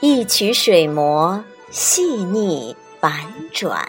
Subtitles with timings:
[0.00, 3.12] 一曲水磨细腻婉
[3.52, 3.88] 转，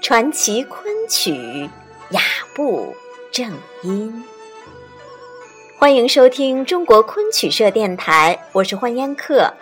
[0.00, 1.68] 传奇昆曲
[2.10, 2.20] 雅
[2.54, 2.94] 步
[3.32, 3.52] 正
[3.82, 4.24] 音。
[5.78, 9.52] 欢迎收听中国昆曲社电台，我是欢烟客。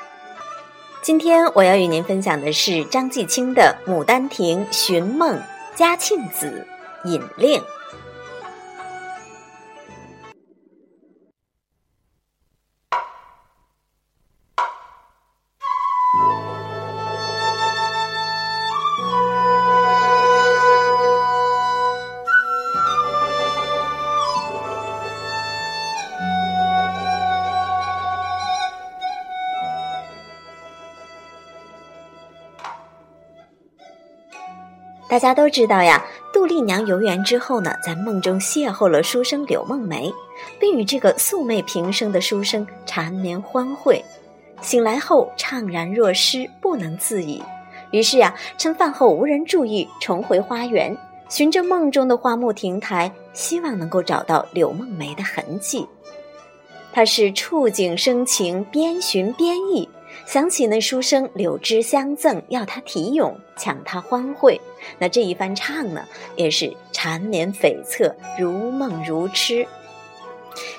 [1.01, 5.39] 今天我要与您分享的是张继清的《牡丹亭·寻梦·
[5.75, 6.67] 嘉庆子·
[7.09, 7.59] 引令》。
[35.11, 40.09] 大家都知道呀，杜丽娘游园之后呢，在梦中邂逅了书生柳梦梅，
[40.61, 44.01] 并与这个素昧平生的书生缠绵欢会。
[44.63, 47.43] 醒来后怅然若失，不能自已。
[47.91, 50.97] 于是呀，趁饭后无人注意，重回花园，
[51.29, 55.85] 循着梦中的花木亭台，希望能够找到柳梦梅的痕迹。
[56.93, 59.89] 他是触景生情，边寻边忆。
[60.33, 64.61] 想起那书生柳枝相赠，要他题咏，抢他欢会。
[64.97, 69.67] 那这一番唱呢，也是缠绵悱恻，如梦如痴。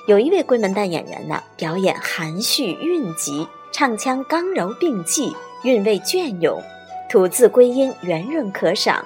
[0.08, 5.36] 有一位闺门旦演员呢，表演含蓄蕴急，唱腔刚柔并济，
[5.66, 6.58] 韵味隽永，
[7.10, 9.06] 吐字归音圆润可赏。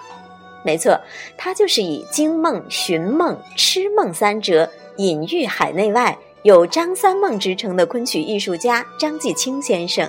[0.63, 0.95] 没错，
[1.35, 6.15] 他就是以惊梦、寻梦、痴梦三折，隐喻海内外。
[6.43, 10.07] 有“张三梦”之称的昆曲艺术家张继清先生，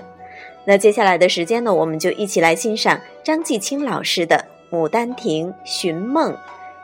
[0.68, 4.44] 那接下来的时间呢，我们就一起来欣赏张继清老师的
[4.76, 6.32] 《牡丹亭·寻梦》《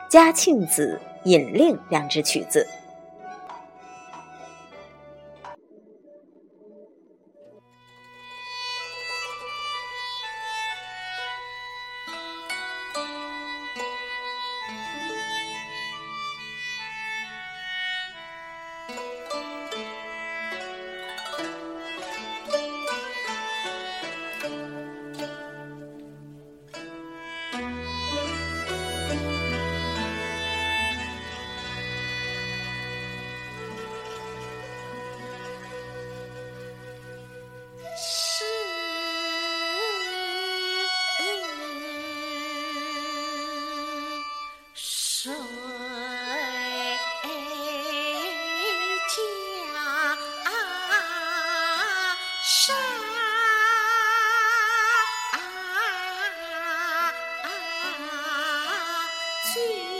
[0.09, 0.97] 嘉庆子·
[1.29, 2.65] 引令》两支曲子。
[59.53, 59.92] see.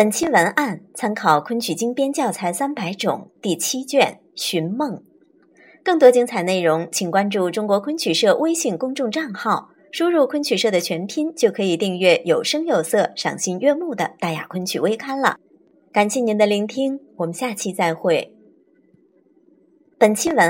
[0.00, 4.92] 本期文案参考《昆曲精编教材三百种》第七卷《寻梦》。
[5.84, 15.36] 更多精彩内容，请关注中国昆曲社微信公众账号，输入“昆曲社”的全拼，就可以订阅有声有色、赏心悦目的大雅昆曲微刊了。
[15.92, 18.34] 感谢您的聆听，我们下期再会。
[19.98, 20.48] 本期文。